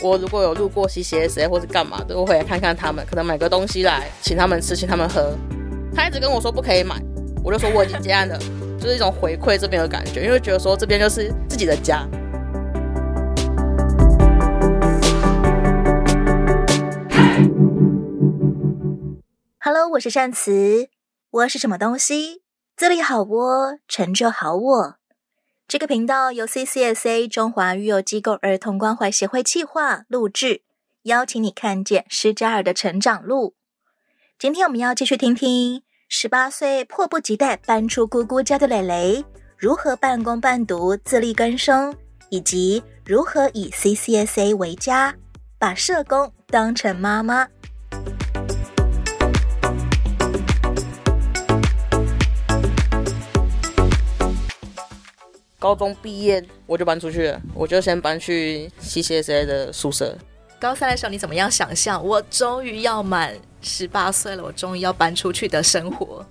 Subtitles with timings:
[0.00, 5.36] 我如果有路过 CCSA 或是干嘛的，我会来看看他们，可能买个东西来请他们吃，请他们喝。
[5.92, 6.94] 他一直跟我说不可以买，
[7.42, 8.38] 我就说我已经结案了，
[8.78, 12.06] 就是一种回馈这边的感觉，因为觉得说这边就是自己的家。
[19.58, 20.90] Hello，我是善慈，
[21.32, 22.42] 窝是什么东西？
[22.76, 24.97] 这里好窝，成就好我。
[25.68, 30.62] 这个频道由 CCSA 中华育幼机构儿童关怀协会企划录制，
[31.02, 33.54] 邀请你看见失家儿的成长路。
[34.38, 39.22] 今天我们要继续听听十八岁迫不及待搬出姑姑家的蕾蕾
[39.58, 41.94] 如何半工半读自力更生，
[42.30, 45.14] 以及如何以 CCSA 为家，
[45.58, 47.46] 把社工当成妈妈。
[55.60, 60.16] 高中毕业我就搬出去了，我就先搬去 CCSA 的宿舍。
[60.60, 62.04] 高三的时候你怎么样想象？
[62.04, 66.24] 我终于要满十八岁了，我终于要搬出去的生活。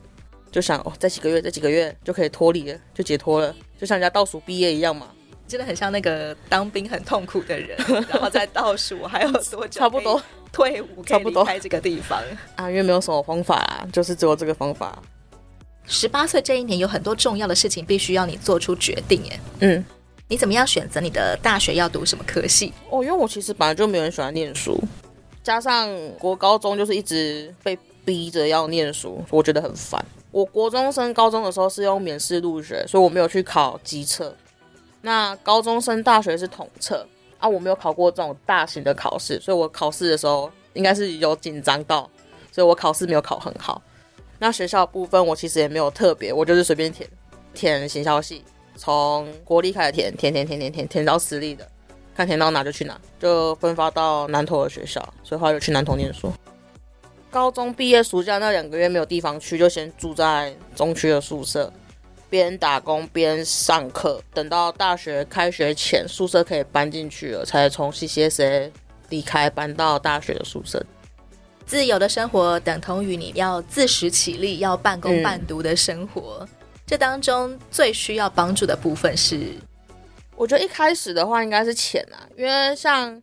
[0.50, 5.08] 就想哦，在几个月，在几个月就可以脱离了，就解脱了，就像人家倒数毕业一样嘛。
[5.46, 7.78] 真的很像那个当兵很痛苦的人，
[8.10, 9.80] 然后在倒数还有多久？
[9.80, 12.22] 差不多退伍，差不多离开这个地方
[12.56, 15.02] 啊，因为没有什么方法啊，就是只有这个方法。
[15.88, 19.40] 十八岁这一年有很多重要的事情必须要你做出决定，耶。
[19.62, 19.84] 嗯，
[20.28, 22.74] 你怎么样选择你的大学要读什么科系？
[22.90, 24.78] 哦，因为我其实本来就没有人喜欢念书，
[25.42, 30.04] 加上国高中就是一直被逼着要念书，我觉得很烦。
[30.32, 34.36] 我国中升高中的时候是用免试入学，所以我没有去考机测。
[35.02, 42.10] 那高中升大学是统测啊，我没有考过这种大型的考试，所以我考试的时候应该是有紧张到，
[42.52, 43.82] 所以我考试没有考很好。
[44.40, 47.10] 那学校部分我其实也没有特别，我就是随便填，
[47.54, 48.44] 填行销系，
[48.76, 51.68] 从国立开始填，填填填填填填到私立的，
[52.16, 56.32] 看填到哪就去哪，就分发到南投的学校，所以后来就去南投念书。
[57.30, 61.72] 高中毕业暑假那两个月没有地方去，就先住在中区的宿舍，
[62.30, 68.72] 边打工边上课，等到大学开学前宿舍可以搬进去了，才从 CCSA
[69.10, 70.84] 离开，搬到大学的宿舍。
[71.68, 76.48] 自由的生活等同于你要自食其力，要半工半读的生活。
[76.86, 79.54] 这当中最需要帮助的部分是，
[80.38, 83.22] 我觉得一开始的话应该是钱啊，因为像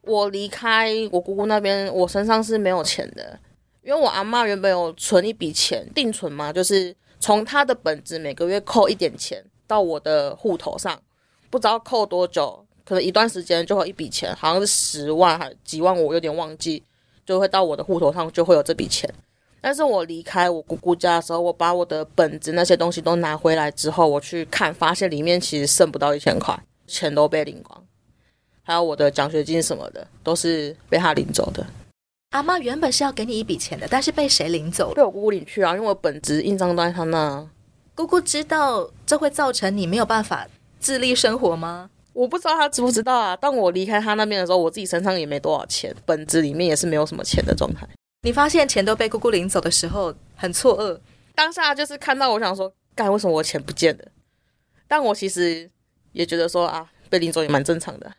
[0.00, 3.38] 我离开我姑姑那边，我身上是没有钱的，
[3.82, 10.98] 因为我阿嬷原本有存一笔钱定存嘛，就是从她的本子每个月扣一点钱到我的户头上，
[11.50, 16.82] 不知道扣多久，可能一段时间就会一笔钱，好像是十万还几万，我有点忘记。
[17.24, 19.08] 就会到我的户头上，就会有这笔钱。
[19.60, 26.54] 但是我离开我姑姑家的时候，我把我的本子那些东西都拿回来之后，我去看，发现里面其实剩不到一千块，
[26.86, 27.82] 钱都被领光。
[28.62, 31.66] 还有我的奖学金什么的，都是被他领走的。
[32.30, 34.94] 阿妈原本是要给你一笔钱的，但是被谁领走了？
[34.94, 37.48] 被我姑姑领去啊，因为我本子印章都在他那。
[37.94, 40.46] 姑姑知道这会造成你没有办法
[40.80, 41.88] 自立生活吗？
[42.14, 43.36] 我不知道他知不知道啊。
[43.36, 47.86] 当我离开他那边的时候，我自己身上也没多少钱，本子里面也是没有什么钱的状态。
[48.22, 50.98] 你发现钱都被姑姑领走的时候，很错愕。
[51.34, 54.04] 当下就是看到，我想说，干，为什么我钱不见了？
[54.88, 55.68] 但我其实
[56.12, 58.10] 也觉得说啊，被领走也蛮正常的，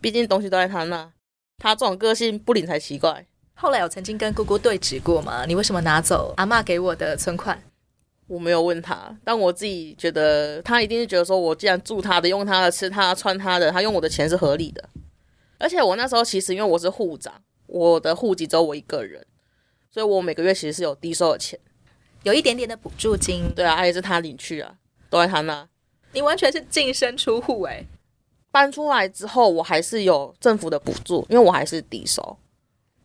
[0.00, 1.12] 毕竟东西都在他那，
[1.58, 3.26] 他这种个性不领才奇怪。
[3.54, 5.44] 后来我曾经跟姑姑对峙过嘛？
[5.44, 7.60] 你为什么拿走阿嬷给我的存款？
[8.30, 14.88] 我没有问他，但我自己觉得他一定是觉得说，我既然住他的、用他的、吃他的、穿他的，他用我的钱是合理的。
[15.58, 17.34] 而且我那时候其实因为我是户长，
[17.66, 19.26] 我的户籍只有我一个人，
[19.90, 21.58] 所以我每个月其实是有低收的钱，
[22.22, 23.52] 有一点点的补助金。
[23.52, 24.76] 对啊，也是他领去啊，
[25.10, 25.68] 都在他那。
[26.12, 27.84] 你完全是净身出户哎！
[28.52, 32.38] 搬出来之后，我还是有政府的补助，因为我还是低收。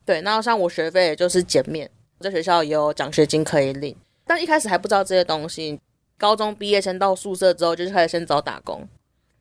[0.06, 3.96] 对，那像我学费也就是减免，在学校也有奖学金可以领。
[4.26, 5.80] 但一开始还不知道这些东西，
[6.18, 8.88] 高中毕业先到宿舍之后，就是开始先找打工，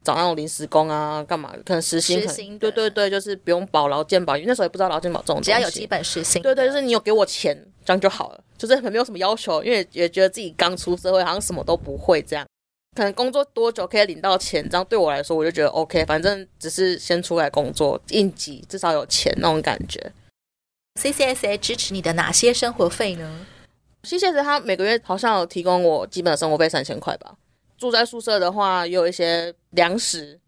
[0.02, 1.54] 找那种临时工啊，干嘛？
[1.64, 2.16] 可能实习，
[2.58, 12.46] 对对对，就是不用保劳健保，因为那时候也不知道劳健保这种东西，只要有基本时薪，对对，就是你有给我钱，这样就好了，就是很没有什么要求，因为也觉得自己刚出社会，好像什么都不会这样，
[12.94, 20.12] 可能工作多久可以领到钱，这样对我来说，我就觉得 OK，反正只是先出来工作应急，至少有钱那种感觉。
[21.00, 23.46] CCSA 支持你的哪些生活费呢？
[24.04, 27.34] 其实他每个月好像有提供我基本的生活费三千块吧。
[27.76, 30.38] 住在宿舍的话，也有一些粮食，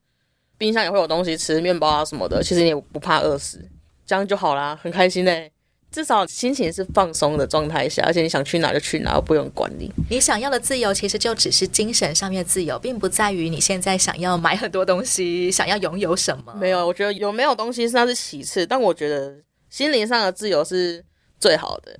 [0.56, 2.42] 冰箱也会有东西吃，面包啊什么的。
[2.42, 3.60] 其实你也不怕饿死，
[4.06, 5.50] 这样就好啦，很开心嘞。
[5.90, 9.90] 至少心情是放松的状态下，而且你想去哪就去哪，不用管你。
[10.10, 16.54] 你想要的自由，其实就只是精神上面的自由，并不在于你现在想要买很多东西，想要拥有什么。
[16.54, 19.36] 没有，我觉得有没有东西那是其次，但我觉得
[19.70, 21.02] 心灵上的自由是
[21.40, 21.98] 最好的。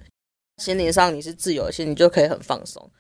[0.59, 2.91] 心灵上你是自由的，其实你就可以很放松。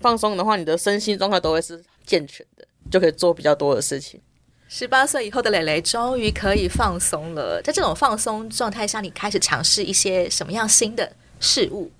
[0.00, 4.20] 放松的话，你的身心状态都会是健全的，就可以做比较多的事情。
[4.68, 7.60] 十八岁以后的蕾蕾终于可以放松了。
[7.62, 11.10] 在这种放松状态下，你开始尝试一些什么样新的
[11.40, 11.90] 事物？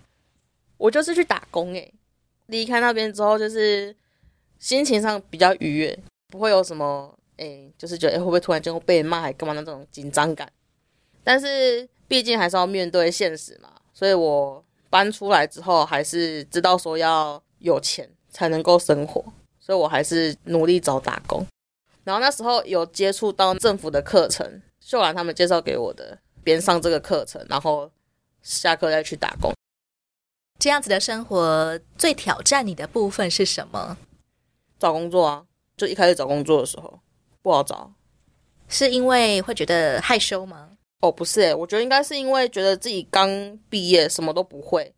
[0.76, 1.92] 我就是去打工诶。
[2.46, 3.94] 离开那边之后，就是
[4.58, 10.50] 心情上比较愉悦，不会有什么诶，就是觉得诶会不会突然间会被骂，还干嘛那种紧张感。
[11.24, 19.24] 但是毕竟还是要面对现实嘛，所以我搬出来之后，还是知道说要有钱才能够生活，
[19.58, 21.46] 所以我还是努力找打工。
[22.04, 27.90] 然后那时候有接触到政府的课程，秀兰他们介绍给我的，边上这个课程，然后
[28.42, 29.52] 下课再去打工。
[30.58, 33.96] 这样子的生活最挑战你的部分是什么？
[34.78, 35.44] 找工作啊，
[35.76, 36.98] 就一开始找工作的时候
[37.42, 37.92] 不好找，
[38.68, 40.77] 是因为会觉得害羞吗？
[41.00, 43.30] 哦，不是诶，我觉得应该是因为觉得自己刚
[43.70, 44.92] 毕业，什么都不会，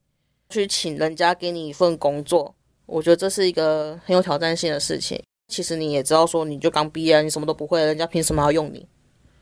[0.49, 2.55] 去请人家给你一份工作，
[2.87, 5.23] 我觉得这是一个很有挑战性的事情。
[5.49, 8.87] 其实你也知道，说你就刚毕业，你什么都不会，人家凭什么要用你？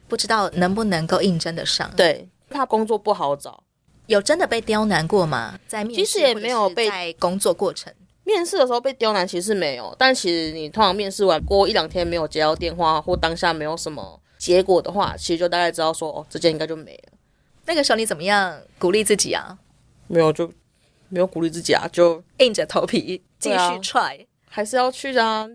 [0.08, 1.88] 不知道能不能够应征得上？
[1.94, 3.62] 对，怕工作不好找，
[4.06, 5.60] 有真的被刁难过吗？
[5.68, 7.92] 在面试其实也没有被在工作过程
[8.24, 9.94] 面试的时候被刁难，其实没有。
[9.98, 17.12] 但其实你通常面试完过一两天没有接到电话，或当下没有什么结果的话，其实就大概知道说哦，这件应该就没了。
[17.66, 19.58] 那个时候你怎么样鼓励自己啊？
[20.06, 20.50] 没有，就
[21.08, 25.48] 没有鼓励自己啊，就硬着头皮继续 try，、啊、还是要去的啊。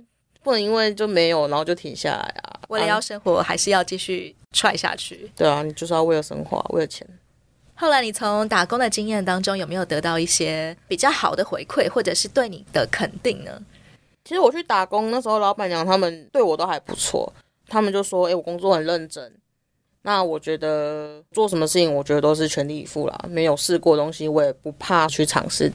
[0.44, 2.59] 不能因为就没有，然后就停下来啊！
[2.68, 5.31] 为了要生活，啊、还是要继续踹下去。
[5.38, 7.07] 对啊，你就是要为了生活，为了钱。
[7.75, 13.57] 后来你从打工的经验当中，有没有得到一些比较好的回馈，或者是对你的肯定呢？
[14.25, 17.31] 其实我去打工那时候，老板娘他们对我都还不错。
[17.74, 19.34] 他们就说：“诶，我工作很认真。”
[20.04, 23.25] 那我觉得做什么事情，我觉得都是全力以赴啦。
[23.28, 25.72] 没有试过东西，我也不怕去尝试。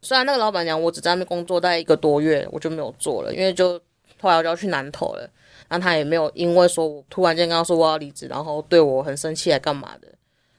[0.00, 3.80] 虽然那个老板娘，我只在那边工作待一个多月，我就没有做了，因为就。
[4.20, 5.28] 后来我就要去南投了，
[5.68, 10.06] 那他也没有因为说我突然间跟他说我要离职，然后对我很生气来干嘛的，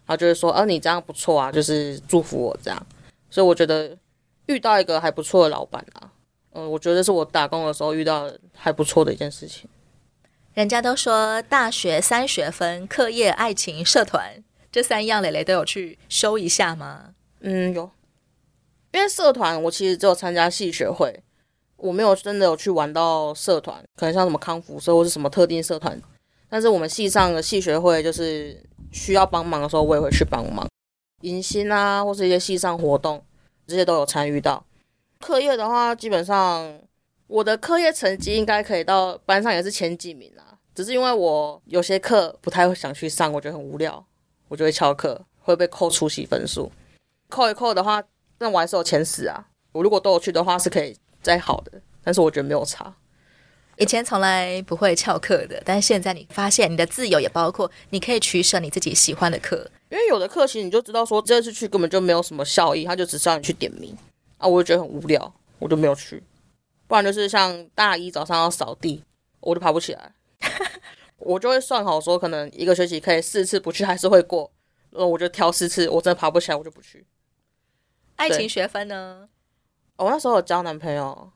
[0.05, 2.85] 他就是说，啊，你这样不错啊，就是祝福我这样，
[3.29, 3.97] 所以我觉得
[4.47, 6.11] 遇到一个还不错的老板啊，
[6.51, 9.69] 嗯，我觉得是我打工的时候遇到还不错的一件事情。
[10.53, 17.15] 人家都说大学三学分，课业、爱情、社团这三样，蕾蕾都有去修一下吗？
[17.39, 17.89] 嗯，有，
[18.91, 21.23] 因为社团我其实只有参加系学会。
[21.77, 25.99] 我没有真的有去玩到社团，可能像什么康复社或是什么特定社团，
[26.47, 28.57] 但是我们系上的系学会就是
[28.91, 30.65] 需要帮忙的时候，我也会去帮忙，
[31.21, 33.21] 迎新啊，或是一些系上活动，
[33.67, 34.63] 这些都有参与到。
[35.19, 36.73] 课业的话，基本上
[37.27, 44.05] 我的课业成绩应该可以到班上也是前几名啊，只是因为我有些课不太会想去上，我觉得很无聊，
[44.47, 46.71] 我就会翘课，会被扣出席分数，
[47.29, 48.03] 扣一扣的话，
[48.39, 49.47] 那我还是有前十啊。
[49.71, 50.95] 我如果都有去的话，是可以。
[51.23, 52.93] 再好的，但是我觉得没有差。
[53.77, 63.97] 以前从来不会翘课的，但是现在你发现你的自由也包括你可以取舍你自己喜欢的课，因为有的课其实你就知道说这次去根本就没有什么效益，他就只是让你去点名
[64.37, 66.21] 啊，我就觉得很无聊，我就没有去。
[66.87, 69.03] 不然就是像大一早上要扫地，
[69.39, 70.13] 我就爬不起来，
[71.17, 74.51] 我就会算好说可能一个学期可以四次不去还是会过，
[74.91, 77.05] 那我就挑四次，我真的爬不起来我就不去。
[78.15, 79.27] 爱情学分呢？
[79.95, 81.31] 我那时候有交男朋友，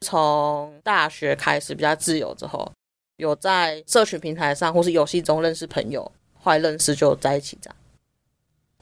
[0.00, 2.72] 从大学开始比较自由之后，
[3.16, 7.76] 有在社群平台上或是游戏中认识朋友，后来认识就在一起这样。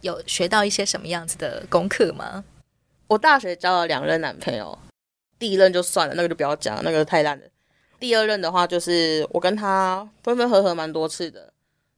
[0.02, 2.44] 有学到一些什么样子的功课吗？
[3.06, 4.78] 我大学交了两任男朋友，
[5.38, 7.44] 第一任就算了，那个就不要讲，那个太烂了。
[7.98, 11.52] 第二任的话，就是我跟他分分合合蛮多次的，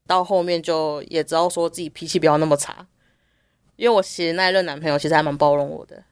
[0.06, 2.86] 到后面就也知道说自己脾气不要那么差，
[3.76, 6.02] 因为我其实那一任男朋友其实还蛮包容我的。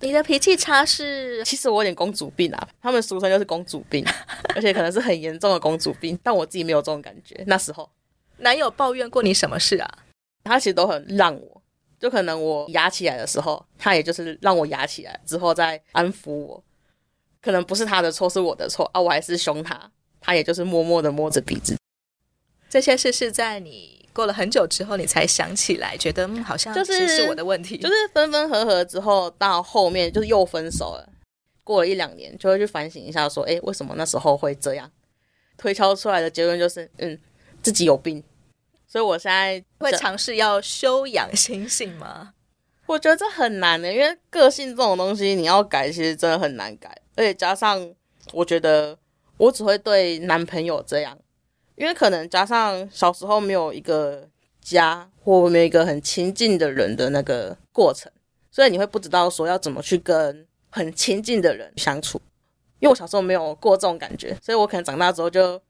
[0.00, 1.42] 你的脾气差是？
[1.44, 4.04] 其实我有点公主病啊，他们俗称就是公主病，
[4.54, 7.42] 而且可能是很严重的公主病，但我自己没有这种感觉。
[7.46, 7.90] 那时候，
[8.38, 9.98] 男友抱怨过你什么事啊？
[10.44, 11.55] 他其实都很让我，
[11.98, 16.62] 就可能我压起来的时候，他也就是让我压起来之后再安抚我，
[17.40, 21.76] 可能不是他的错，是我的错啊，我还是凶他，他也就是默默的摸着鼻子。
[22.68, 23.96] 这些事是在你。
[24.16, 27.76] 过了很久之后，你才想起来，觉得嗯，好像就是是我的问题。
[27.76, 31.06] 就是分分合合之后，到后面就是又分手了。
[31.62, 34.90] 过了一两年，就会去反省一下，说，诶，为什么那时候会这样？
[35.58, 37.18] 推敲出来的结论就是，嗯，
[37.60, 38.24] 自己有病。
[38.96, 42.32] 所以我现在会尝试要修养心性吗？
[42.86, 46.96] 我觉得这很难的，因为个性这种东西你要改，其实真的很难改。
[47.14, 47.94] 而且加上，
[48.32, 48.96] 我觉得
[49.36, 51.14] 我只会对男朋友这样，
[51.74, 54.26] 因为可能加上小时候没有一个
[54.62, 58.10] 家，或没有一个很亲近的人的那个过程，
[58.50, 62.18] 所以你会不知道说要怎么去跟很亲近的人相处。
[62.78, 65.60] 因为我小时候没有过这种感觉，所以我可能长大之后就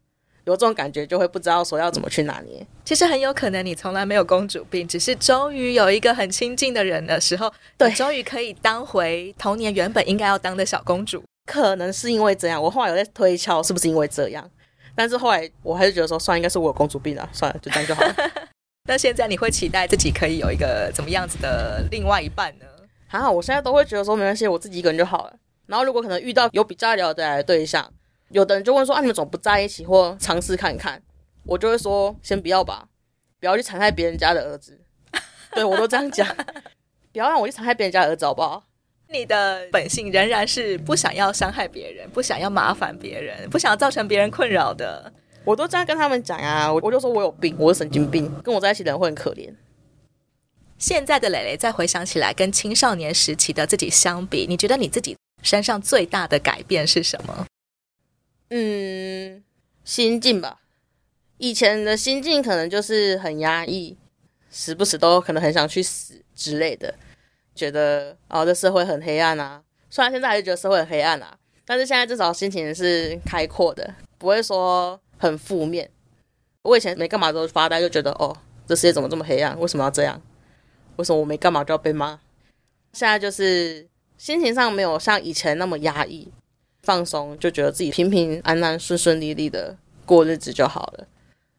[0.46, 2.66] 有这种感觉，就会不知道说要怎么去拿捏。
[2.84, 11.22] 其实很有可能你从来没有公主病，只是终于有一个很亲近的人的时候，对，终于可以当回童年原本应该要当的小公主。
[11.46, 14.48] 可能是因为这样，我后来有在推敲是不是因为这样，
[14.94, 18.14] 但是后来我还是觉得说，算应该是我有公主病啊，算了，就这样就好了。
[18.88, 22.66] 那现在你会期待自己可以有一个怎么样子的另外一半呢？
[23.08, 25.34] 还好，我现在都会觉得说没关系，我自己一个人就好了。
[25.66, 27.92] 然后如果可能遇到有比较聊得来的对象，
[28.30, 31.02] 有的人就问说啊，你们怎么不在一起或尝试看看？
[31.44, 32.88] 我就会说先不要吧，
[33.38, 34.80] 不要去残害别人家的儿子。
[35.52, 36.26] 对，我都这样讲，
[37.12, 38.64] 不要让我去残害别人家的儿子，好不好？
[39.08, 45.12] 你的本性仍然是不想要伤害别人，不想要麻烦别人，不想要造成别人困扰的。
[45.44, 49.54] 我都这样跟他们讲啊，我我就说我有病，我是神经病，跟我在一起的人会很可怜。
[50.76, 57.46] 现在的蕾蕾再回想起来，跟青少年时期的自己相比，你觉得你自己身上最大的改变是什么？
[58.50, 59.42] 嗯，
[59.84, 60.60] 心境吧。
[61.38, 63.96] 以前的心境可能就是很压抑，
[64.50, 66.94] 时不时都可能很想去死之类的。
[67.54, 69.62] 觉得哦，这社会很黑暗啊！
[69.88, 75.90] 虽然现在还是觉得社会很黑暗啊，但是现在至少心情是开阔的，不会说很负面。
[76.62, 78.36] 我以前没干嘛都发呆，就觉得哦，
[78.66, 79.58] 这世界怎么这么黑暗？
[79.58, 80.20] 为什么要这样？
[80.96, 82.20] 为什么我没干嘛就要被骂？
[82.92, 83.86] 现在就是
[84.18, 86.30] 心情上没有像以前那么压抑，
[86.86, 91.06] 放松，就觉得自己平平安安、顺顺利利的过日子就好了，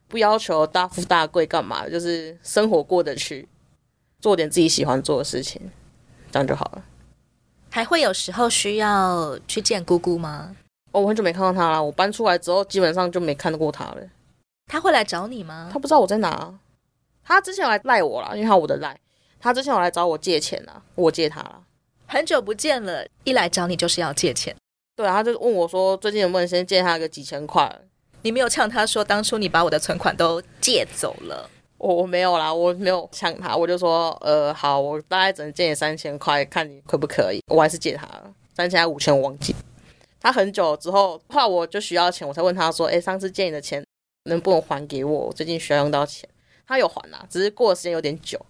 [0.08, 3.46] 不要求大富大贵干嘛，就是生活过得去，
[4.22, 5.62] 做点自己喜欢做的事情。
[6.32, 6.84] 这样就好了。
[7.70, 10.56] 还会有时候需要去见姑姑吗？
[10.94, 11.84] 哦，我很久没看到她了。
[11.84, 13.98] 我搬出来之后，基本上就没看到过她了。
[14.68, 15.70] 他会来找你吗？
[15.74, 16.58] 他不知道我在哪。
[17.24, 18.98] 他之前有来赖我了，因为他我的赖。
[19.42, 21.64] 他之前有来找我借钱啊，我借他了。
[22.06, 24.56] 很久不见了，一来找你就是要借钱。
[24.98, 27.72] 对啊，他就问我说，最近能不能先借他个几千块？
[28.24, 31.48] 你没有呛他说，当初你把我的存款都借走了。
[31.78, 37.40] 我我没有啦，我没有呛他，我就说，呃，好，我大概只能借你三千块，看你可不可以。
[37.54, 39.56] 我还是借他了，三千还五千，我忘记。
[40.20, 43.86] 他很久之后，后来我就需要钱，我才问他说，哎，上次借你的钱
[44.24, 45.28] 能不能还给我？
[45.28, 46.28] 我最近需要用到钱。
[46.68, 48.44] 他有还啦，只是过的时间有点久。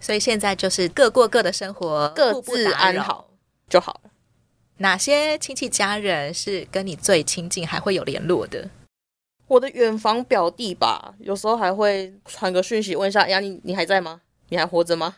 [0.00, 3.28] 所以现在就是各过各的生活，各自安好
[3.68, 4.10] 就好了。
[4.78, 8.68] 哪些亲戚家人是跟你最亲近，还会有联络的？
[9.48, 14.20] 我的远房表弟吧，有时候还会传个讯息问一下：“哎呀，你你还在吗？
[14.48, 15.16] 你还活着吗？”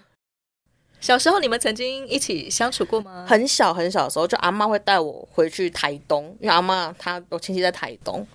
[1.01, 3.25] 小时候你们曾经一起相处过吗？
[3.27, 8.27] 很小很小的时候，就阿妈会带我回去台东，因为阿妈她有亲戚在台东。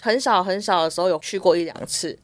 [0.00, 2.16] 很小很小的时候有去过一两次，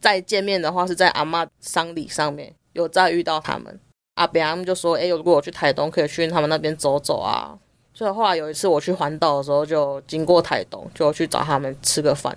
[0.00, 3.80] 再见面的话是在阿妈丧礼上面有再遇到他们。
[4.14, 7.58] 阿伯他们就说：“哎，如果我去台东，可以去他们那边走走啊。”
[7.94, 12.36] 所以后来有一次我去环岛的时候，就经过台东，就去找他们吃个饭。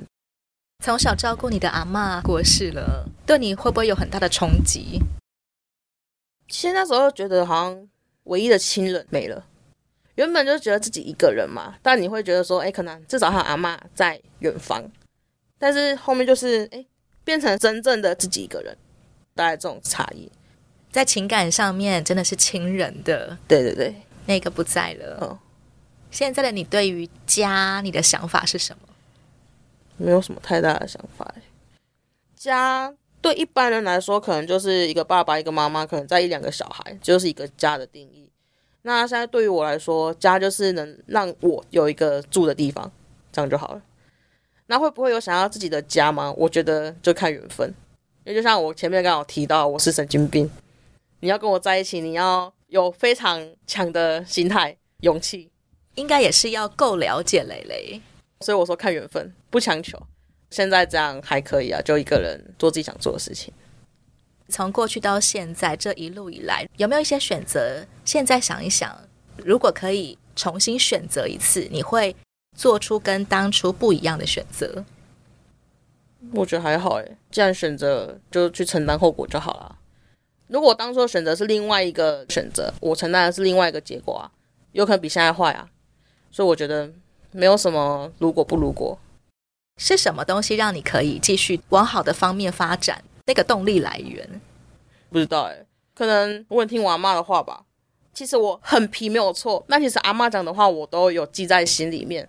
[0.83, 5.00] 从小照顾你的阿嬷过世了，对你会不会有很大的冲击？
[6.47, 7.88] 其实那时候觉得好像
[8.25, 9.45] 唯一的亲人没了，
[10.15, 14.83] 原本就觉得自己一个人嘛，但你会觉得说，哎，可能至少还有阿妈在远方，
[15.57, 16.85] 但是后面就是哎，
[17.24, 18.77] 变成真正的自己一个人，
[19.33, 20.29] 大概这种差异，
[20.91, 23.95] 在情感上面真的是亲人的，对对对，
[24.25, 25.17] 那个不在了。
[25.21, 25.39] 嗯，
[26.15, 28.88] 现在的你对于家，你的想法是什么？
[29.98, 31.36] 没有什么太大的想法。
[32.38, 38.31] 家对一般人来说，可能就是一个爸爸、一个妈妈，可能再一两个小孩，就是一个家的定义。
[38.84, 42.89] 那现在对于我来说，家就是能让我有一个住的地方，
[43.34, 43.81] 这样就好了。
[44.67, 46.34] 那会不会有想要自己的家吗？
[46.38, 47.67] 我觉得就看缘分。
[48.24, 50.50] 因为就像我前面刚好提到，我是神经病，
[51.19, 55.51] 你要跟我在一起，你要有非常强的心态、勇气，
[55.96, 58.02] 应该也是要够了解蕾蕾。
[58.42, 60.02] 所以我说看缘分，不强求。
[60.52, 63.54] 现在这样还可以啊，就一个人做自己想做的事情。
[64.48, 67.86] 从过去到现在这一路以来，有没有一些选择？
[68.06, 68.96] 现在想一想，
[69.38, 72.16] 如果可以重新选择一次，你会
[72.56, 74.86] 做出跟当初不一样的选择？
[76.32, 79.80] 我觉得还好诶，既然选择，就去承担后果就好了。
[80.48, 84.32] 如果当初的选择是另外一个选择，我承担的是另外一个结果啊，
[84.74, 85.68] 有可能比现在坏啊。
[86.36, 86.92] 所以我觉得。
[87.38, 88.98] 没有什么如果不如果，
[89.75, 93.04] 是什么东西让你可以继续往好的方面发展？
[93.25, 94.39] 那个动力来源？
[95.10, 97.65] 不知道哎、欸，可能我很听我阿妈的话吧。
[98.13, 102.25] 其实我很皮没有错，那其实阿妈讲的话我都有记在心里面。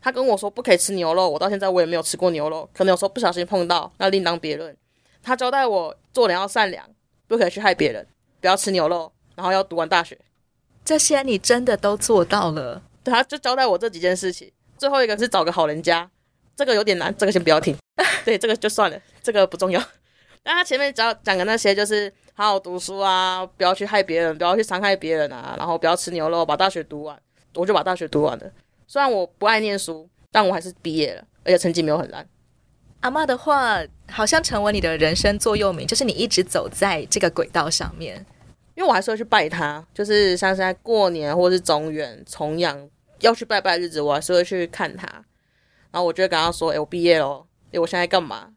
[0.00, 2.70] 她跟我说不可以吃牛肉，我到现在我也没有吃过牛肉。
[2.72, 4.76] 可能有时候不小心碰到，那另当别论。
[5.24, 6.88] 她交代我做人要善良，
[7.26, 8.06] 不可以去害别人，
[8.40, 10.16] 不要吃牛肉，然后要读完大学。
[10.84, 12.82] 这些你真的都做到了？
[13.06, 14.50] 对，他就交代我这几件事情。
[14.76, 16.10] 最后一个是找个好人家，
[16.56, 17.76] 这个有点难，这个先不要听。
[18.26, 19.80] 对，这个就算了，这个不重要。
[20.42, 27.16] 但他前面只要讲的那些，就是好好读书啊，不要去害别人，不要去伤害别人啊，然后不要吃牛肉，把大学读完，
[27.54, 28.50] 我就把大学读完了。
[28.88, 32.28] 虽然我不爱念书，但我还是毕业了，而且成绩没有很烂。
[33.02, 38.26] 阿嬷的话好像成为你的人生座右铭，就是你一直走在这个轨道上面。
[38.74, 42.88] 因为我还是会去拜他，就是像现在过年或是中元、重阳。
[43.20, 45.06] 要去拜拜的日子，我还是会去看他。
[45.90, 48.52] 然后我就会跟他说：“哎、我毕业了，哎、我现在干嘛？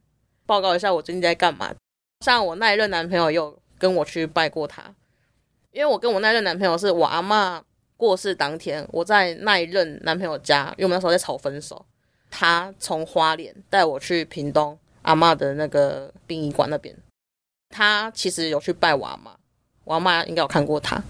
[0.46, 1.74] 报告一下我最近在干嘛。”
[2.26, 4.94] 像我那一任男朋友又跟我去拜过他，
[5.72, 7.62] 因为我跟我那一任男朋友是我阿嬷
[7.96, 11.86] 过世当天，我在那一任男朋友家，因为我们那时候在吵分手。
[12.32, 16.96] 他从花莲带我去屏东阿嬷的那个殡仪馆那边，
[17.70, 19.32] 他其实有去拜我阿嬷，
[19.86, 21.02] 我阿嬷应该有看过他。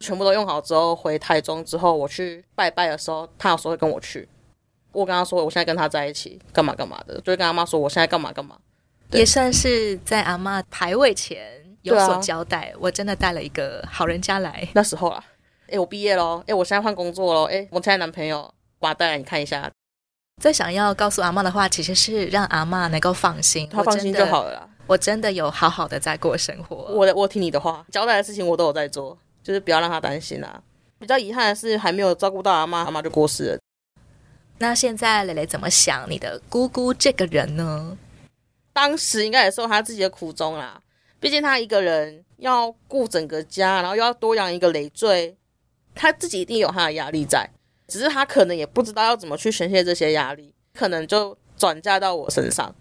[0.00, 4.28] 全部都用好之后，回台中之后，我去拜拜的时候，他有时候会跟我去。
[4.92, 8.56] 我跟他说，我现在跟他在一起，干嘛干嘛的，就会跟阿妈说，我现在干嘛干嘛。
[9.12, 12.72] 也算是在阿妈排位前有所交代。
[12.74, 14.66] 啊、我真的带了一个好人家来。
[14.72, 15.24] 那时候啊，
[15.70, 19.70] 哎，我毕业喽，哎，我现在换工作喽，哎，我现在男朋友，把他带来你看一下。
[20.40, 24.68] 最想要告诉阿妈的话，其实是让阿妈能够放心，她放心就好了啦。
[24.86, 26.76] 我真的有好好的在过生活。
[26.94, 29.16] 我的，我听你的话，交代的事情我都有在做。
[29.48, 30.62] 就是不要让他担心啊！
[30.98, 33.58] 比较遗憾的是还没有照顾到阿妈，阿妈就过世了。
[34.58, 37.96] 那现在蕾蕾怎么想你的姑姑这个人呢？
[38.74, 40.78] 当时应该也受他自己的苦衷啦，
[41.18, 45.34] 毕竟他一个人要顾整个家，然后又要多养一个累赘，
[45.94, 47.48] 他自己一定有他的压力在，
[47.86, 52.74] 只是他可能也不知道要怎么去宣泄这些压力，可能就转嫁到我身上。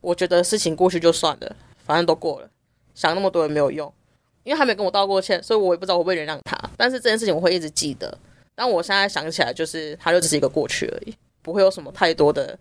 [0.00, 2.48] 我觉得事情过去就算了，反正都过了，
[2.94, 3.92] 想那么多也没有用。
[4.44, 6.56] 因为他没跟我道过歉，所以我也不知道我会原谅他。
[6.76, 8.16] 但是这件事情我会一直记得。
[8.54, 12.56] 但我现在想起来，就是他就只是一个过去而已，不会有什么太多的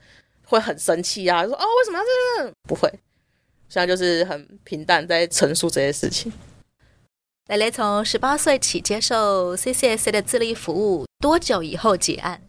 [0.46, 2.54] 会很生气啊，说哦为什么要这样？
[2.68, 2.92] 不会。
[3.70, 6.32] 现在就是很平淡在陈述这些事情。
[7.48, 12.42] 蕾蕾从十八岁起接受 CCSA 的自立服务，多久以后结案？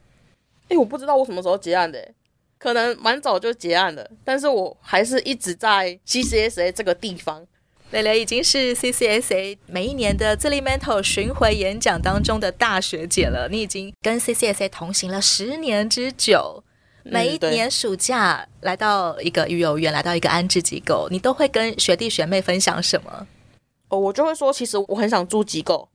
[0.68, 2.12] 哎，我不知道我什么时候结案的，
[2.58, 4.08] 可能蛮早就结案了。
[4.22, 7.46] 但是我还是一直在 CCSA 这个地方。
[7.90, 13.48] 蕾蕾已经是 CCSA 每一年的自立 mental 巡回演讲当中的大学姐了。
[13.48, 16.64] 你已经跟 CCSA 同行了十年之久，
[17.04, 23.28] 每一年暑假来到一个育幼院，来到一个安置机构，你都会跟学弟学妹分享什么？
[23.88, 25.88] 哦，我就会说，其实我很想住机构，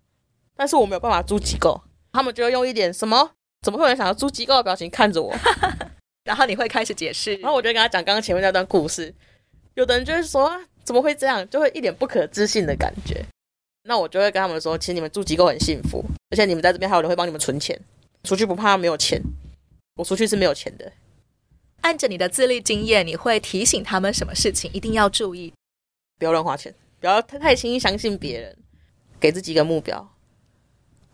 [0.55, 1.81] 但是我没有办法住机构。
[2.13, 5.35] 他们就会用一点什么，怎么会有人想要住机构的表情看着我，
[6.23, 9.13] 然后你会开始解释，然后我就跟他讲刚刚前面那段故事。
[9.79, 10.61] 有的人就会说。
[10.81, 11.47] 怎么会这样？
[11.51, 13.23] 就会一点不可置信的感觉。
[13.83, 17.79] 那我就会跟他们说，其实你们住机构很幸福，而且你们在这边还有人会帮你们存钱，
[18.23, 19.21] 出去不怕没有钱。
[19.97, 20.91] 我出去是没有钱的。
[21.81, 25.53] 按着你的自律经验，你会提醒他们什么事情一定要注意？
[26.17, 28.57] 不要乱花钱，不要太太轻易相信别人，
[29.19, 30.09] 给自己一个目标。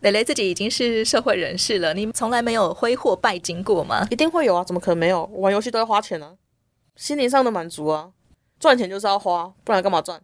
[0.00, 4.06] 蕾蕾自己已经是社会人士了，你从来没有挥霍拜金过吗？
[4.10, 5.28] 一定会有啊，怎么可能没有？
[5.34, 6.38] 我玩游戏都要花钱啊，
[6.96, 8.12] 心灵上的满足啊。
[8.58, 10.20] 赚钱就是要花，不然干嘛赚？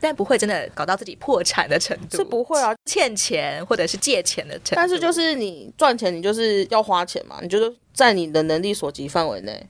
[0.00, 4.74] 但不会真的搞到自己破产的程度，是不会啊，欠钱或者是借钱的程度。
[4.74, 9.66] 但是就是你赚钱，你就是要花钱嘛，你就是在你的能力所及范围内。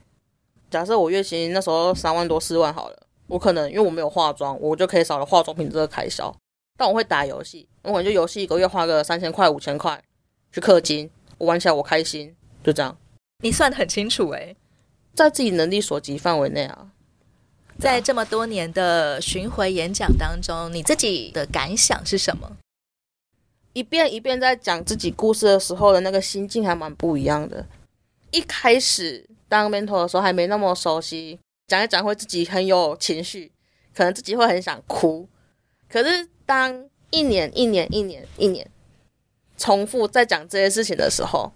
[0.69, 6.35] 假设我月薪那时候三万多四万好了，我可能因为我没有化妆，我就可以少了化妆品这个开销。
[6.75, 10.01] 但我会打游戏，我可能就游戏一个月花个三千块五千块
[10.51, 12.97] 去氪金，我玩起来我开心，就这样。
[13.41, 14.57] 你算的很清楚诶、欸，
[15.13, 16.89] 在自己能力所及范围内啊。
[17.79, 22.57] 在这么多年的巡回演讲当中，你自己的感想是什么？
[23.73, 27.65] 一遍一遍在讲自己故事的时候的那个心境还蛮不一样的。
[28.31, 33.51] 一开始当 mentor 的时候还没那么熟悉，讲一讲会自己很有情绪，
[33.93, 35.27] 可能自己会很想哭。
[35.89, 38.65] 可是当一年一年一年一年
[39.57, 41.51] 重复在讲这些事情的时候，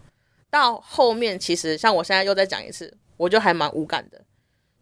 [0.50, 4.22] 到后面其实像我现在又再讲一次，我就还蛮无感的。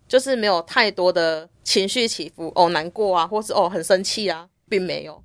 [0.08, 5.24] 就是没有太多的情绪起伏，哦，难过啊，或是哦很生气啊，并没有，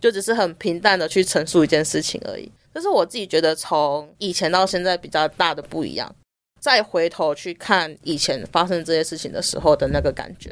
[0.00, 2.50] 就只是很平淡的去陈述一件事情而已。
[2.72, 6.14] 这是我自己觉得从以前到现在比较大的不一样。
[6.60, 10.50] 再回头去看以前发生这些事情的时候的那个感觉，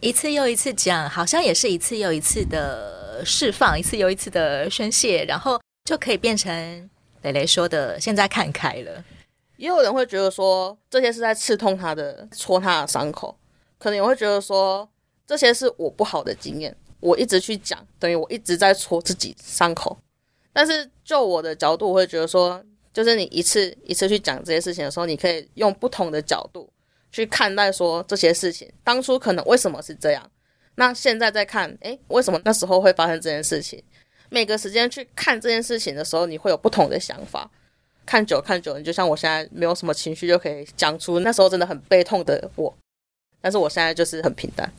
[0.00, 6.88] 一次又一次讲，好像也是一次又一次的释放，一次又一次的宣泄，然后就可以变成
[7.20, 9.04] 蕾蕾说的，现在看开了。
[9.56, 13.36] 也有人会觉得说，这些是在刺痛他的，戳他的伤口，
[13.78, 14.88] 可能也会觉得说，
[15.26, 19.96] 这些是我不好的经验，我一直去讲，等于我一直在戳自己伤口。
[20.52, 26.70] 但是就我的角度，我会觉得说，就是你一次一次去讲这些事情的时候，你可以用不同的角度
[27.12, 30.30] 去看待说这些事情，当初可能为什么是这样，
[30.74, 33.82] 那现在再看，诶，为什么那时候会发生这件事情？
[34.28, 37.50] 每个时间去看这件事情的时候，你会有不同的想法。
[38.06, 42.74] 看久看久，你就像我现在没有什么情绪，就可以讲出那时候真的很悲痛的我。
[43.40, 44.72] 但是我现在就是很平淡。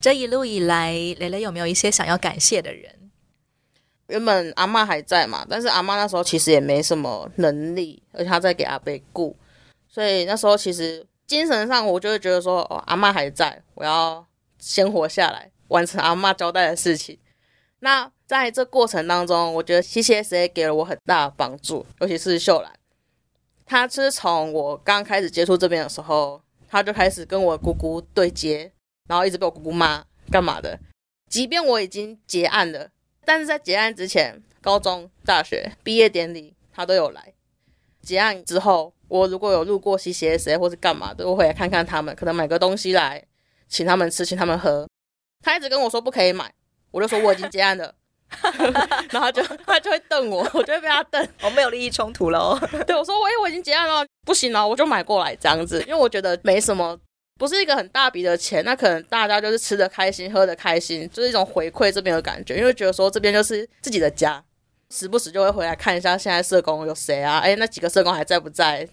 [0.00, 2.92] 这一路以来，蕾蕾有没有一些想要感谢的人？
[4.08, 9.34] 原本阿嬷还在嘛，但是阿嬷那时候其实也没什么能力，而且她在给阿伯顾，
[9.88, 14.26] 所以那时候其实精神上我就会觉得说，哦，阿嬷还在，我要
[14.58, 17.16] 先活下来，完成阿嬷交代的事情。
[17.78, 22.72] 那在这过程当中，我觉得 CCSA 给了我很大的帮助，尤其是秀兰。
[23.66, 28.72] 他是从我刚开始接触这边的时候，他就开始跟我姑姑对接，
[29.06, 30.80] 然后一直被我姑姑骂干嘛的。
[31.28, 32.88] 即便我已经结案了，
[33.26, 37.34] 但是在结案之前，高中、大学毕业典礼他都有来。
[38.00, 43.22] 结案之后，我如果有路过 CCSA 或是干嘛的，我会来看看他们，可能买个东西来
[43.68, 44.88] 请他们吃，请他们喝。
[45.42, 46.50] 他一直跟我说不可以买。
[46.92, 47.94] 我就说我已经结案了，
[49.10, 51.28] 然后他就 他就会瞪我， 我就会被他瞪。
[51.42, 52.58] 我没有利益冲突喽。
[52.86, 56.98] 对，我说我我已经结案了，不行了，我就买过来这样子，因为我觉得没什么，
[57.38, 64.42] 不是一个很大笔的钱，那可能大家就是吃的开心，喝的开心，就是一种回馈这边的感觉，因为觉得说这边就是自己的家，
[64.90, 67.38] 时不时就会回来看一下现在社工有谁啊？
[67.38, 68.88] 哎，那几个社工还在不在？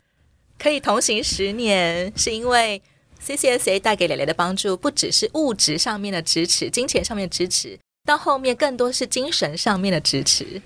[0.58, 2.82] 可以同行十年，是因为
[3.26, 7.80] CCSA 带给蕾蕾的帮助，不只是物质上面的支持，金钱上面的支持。
[8.06, 10.62] 到后面更多是精神上面的支持，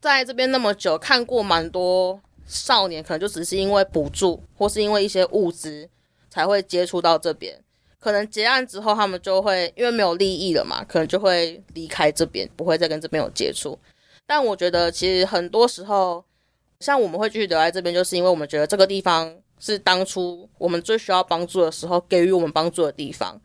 [0.00, 5.88] 在这边那么久，看过蛮多少年，可能就只是因为补助或是因为一些物资
[6.30, 7.62] 才会接触到这边。
[7.98, 13.78] 可能结案之后，他们就会因为没有利益了嘛，可能就会离开这边，不会再跟这边有接触。
[14.26, 16.24] 但我觉得，其实很多时候，
[16.78, 23.38] 像我们会继续留在这边，就是因为我们觉得这个地方是当初我们最需要帮助的时候给予我们帮助的地方。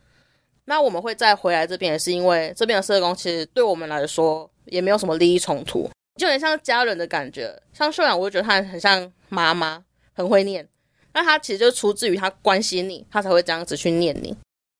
[0.65, 7.59] 那我们会再回来这边，也是因为这边的社工其实对我们来说也没有什么利益冲突，就很像家人的感觉。
[7.73, 10.67] 像秀兰，我就觉得她很像妈妈，很会念。
[11.13, 14.35] 那她其实就出自于她关心你，她才会这样子去念你。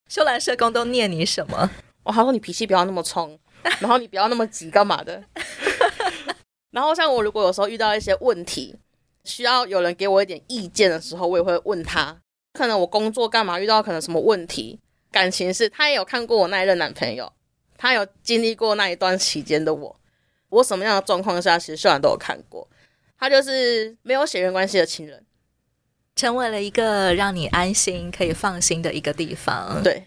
[0.09, 1.69] 秀兰社工都念你什么？
[2.03, 3.39] 哦，他说你脾气不要那么冲，
[3.79, 5.23] 然后你不要那么急，干嘛的？
[6.71, 8.75] 然后像我如果有时候遇到一些问题，
[9.23, 12.15] 需要有人给我一点意见的时候，我也会问他。
[12.53, 14.79] 可能我工作干嘛遇到可能什么问题？
[15.15, 17.31] 感情是，他也有看过我那一任男朋友，
[17.77, 19.95] 他有经历过那一段期间的我，
[20.49, 22.67] 我什么样的状况下，其实秀兰都有看过。
[23.17, 25.23] 他就是没有血缘关系的亲人，
[26.17, 29.81] 成为了一个让你安心、可以放心的一个地方。
[29.81, 30.05] 对，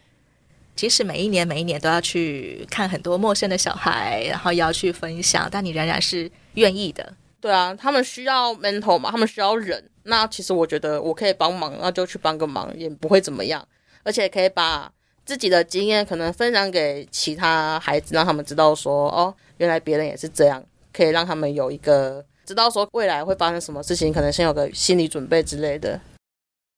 [0.77, 7.15] 即使每一年、每一年都要去看很多陌生的小孩，然后也要去分享，但你仍然是愿意的。
[7.41, 9.91] 对啊，他们需要 mentor 嘛，他们需要人。
[10.03, 13.67] 那其实我觉得我可以帮忙，那就去帮个忙，也不会怎么样，
[14.03, 14.93] 而且可以把。
[15.29, 26.01] 自己的经验可能分享给其他孩子，让他们知道说，哦，原来别人也是这样，可以让他们有一个知道说未来会发生什么事情，可能先有个心理准备之类的。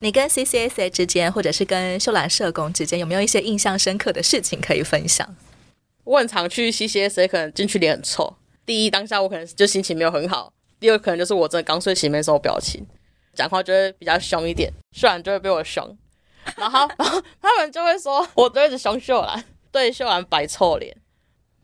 [0.00, 5.36] 你跟 CCSA 之间，或者是跟秀兰社工之间，有没有一些印象深刻的事情可以分享？
[6.02, 8.34] 我很常去 CCSA，可能进去脸很臭。
[8.66, 12.84] 第一，当下我可能就心情没有很好；第二，可能就是我真的刚睡醒，没什么表情，
[13.32, 15.96] 讲话就会比较凶一点，秀兰就会被我凶。
[16.60, 19.42] 然后，然 后他们就会说，我都一直凶秀兰，
[19.72, 20.94] 对秀兰摆臭脸，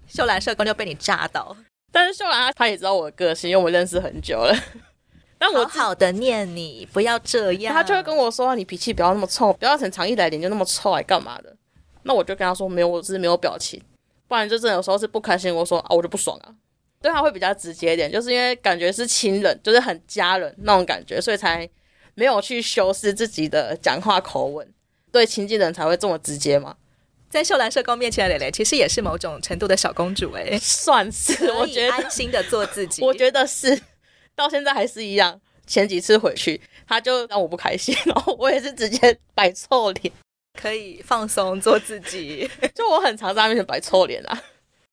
[0.08, 1.54] 秀兰社工就被你炸到。
[1.92, 4.56] 但是秀兰她也知道我的个性，因为我们认识很久了。
[5.38, 7.74] 但我好好的念你，不要这样。
[7.74, 11.54] 他就会跟我说，你脾气不要那么臭，不要很长一来脸就那么臭，来干嘛的？
[12.04, 13.78] 那我就跟他说，没有，我只是没有表情，
[14.26, 15.54] 不然就真的有时候是不开心。
[15.54, 16.54] 我说啊，我就不爽啊。
[17.02, 21.68] 对他会比较直接一点，就是因为感觉是亲人，就是很家人那种感觉，所以才。
[22.18, 24.66] 没有去修饰自己的讲话口吻，
[25.16, 26.76] 对亲近的人才会这么直接嘛。
[27.28, 31.50] 在秀兰社工面前的蕾蕾，其实也是某种程度的小公主哎，算是。
[31.52, 33.78] 我觉得安心的做自己，我觉得是，
[34.34, 35.40] 到现在还是一样。
[35.66, 40.12] 前几次回去，他就让我不开心，然后我也是直接摆臭脸，
[40.54, 42.48] 可以放松做自己。
[42.72, 44.42] 就我很常在他面前摆臭脸啊。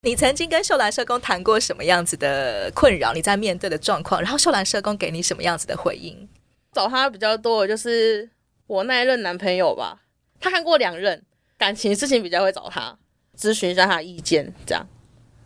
[0.01, 3.13] 你曾经跟秀兰社工谈过什么样子的困扰？
[3.13, 6.27] 你在面对的状况，然后秀兰社工给你什么样子的回应？
[6.73, 8.27] 找他比较多的就是
[8.65, 10.01] 我那一任男朋友吧，
[10.43, 11.23] 他看过两任，
[11.57, 12.93] 感情事情比较会找他
[13.37, 14.85] 咨询一下他的意见，这样。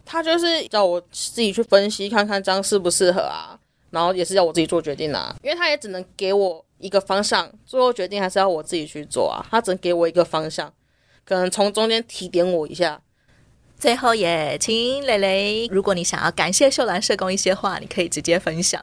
[0.03, 3.59] 他就是叫我自己去分析看看这样适不适合啊，
[3.91, 9.45] 然后也是要我自己做决定啊，因为他也只能给我一个方向，最后决定还是要我自己去做啊。
[9.51, 10.73] 他只能给我一个方向，
[11.23, 12.99] 可能从中间提点我一下。
[13.77, 18.81] 最后也请蕾蕾，如果你想要感谢秀兰社工一些话，你可以直接分享。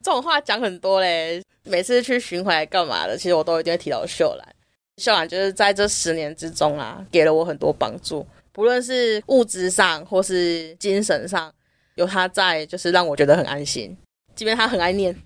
[0.00, 4.48] 这种话讲很多嘞，每次去巡回干嘛的，其实我都一定会提到秀兰。
[4.96, 11.52] 校长就是在这十年之中啊，给了我很多帮助，不论是物质上或是精神上，
[11.94, 13.96] 有他在，就是让我觉得很安心。
[14.34, 15.16] 即便他很爱念，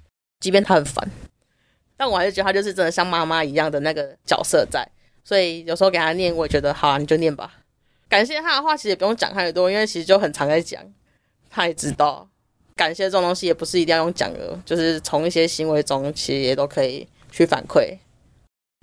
[0.41, 1.09] 即便他很烦，
[1.97, 4.87] 但我还是觉得他就是真的像妈妈一样的那个角色在。
[5.25, 7.53] 所以有时候给他念，我也觉得好啊，你就念吧。
[8.09, 10.81] 感谢他的话，其实也不用讲太多，因为其实就很常在讲。
[11.51, 12.29] 他也知道，
[12.77, 17.97] 感谢这种东西也不是一定要用讲的，就是从一些行为中，其实也都可以去反馈。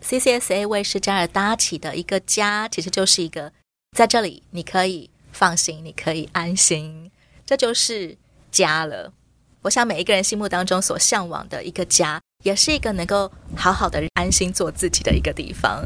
[0.04, 3.52] CCSA 为失家而搭起的一个家，其实就是一个
[3.98, 7.10] 在这里你可以放心，你可以安心，
[7.46, 8.18] 这就是
[8.52, 9.14] 家了。
[9.62, 15.84] 我想每一个人心目当中所向往的一个家，也是一个能够好好的安心做自己的一个地方。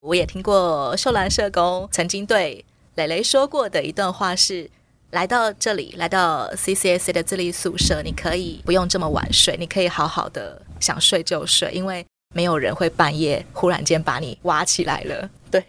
[0.00, 2.64] 我也听过秀兰社工曾经对。
[2.96, 4.68] 蕾蕾说过的一段话是：
[5.10, 12.04] 来到这里，来到 CCSA 的自立宿舍，你可以不用这么晚睡，你可以好好的想睡就睡，因为
[12.34, 15.28] 没有人会半夜忽然间把你挖起来了。
[15.50, 15.64] 对，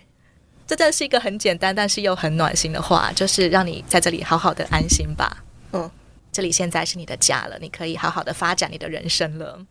[0.67, 5.43] 这真是一个很简单，但是又很暖心的话，就是让你在这里好好的安心吧。
[5.74, 5.89] 嗯，
[6.32, 9.65] 这里现在是你的家了，你可以好好的发展你的人生了。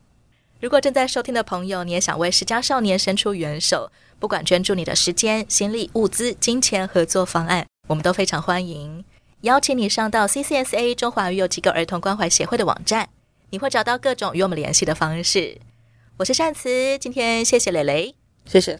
[0.60, 9.04] 如果正在收听的朋友，你也想为十家少年伸出援手，不管捐助你的时间、心力、物资、金钱，合作方案，我们都非常欢迎。
[9.42, 13.08] 邀请你上到 CCSA 中华育幼机构儿童关怀协会的网站，
[13.48, 15.56] 你会找到各种与我们联系的方式。
[16.20, 18.78] 我是善慈，今天谢谢蕾蕾，谢谢。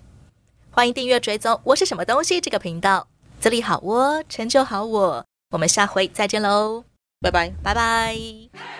[0.71, 3.09] 欢迎订阅追踪我是什么东西这个频道，
[3.41, 5.25] 自立好我，成就好我。
[5.53, 6.85] 我们下回再见喽，
[7.19, 8.80] 拜拜，拜拜。